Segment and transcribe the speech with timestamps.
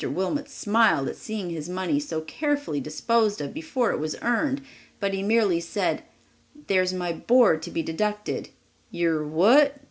[0.09, 4.63] Wilmot smiled at seeing his money so carefully disposed of before it was earned,
[4.99, 6.01] but he merely said,
[6.65, 8.49] "There's my board to be deducted."
[8.89, 9.77] "Your what?"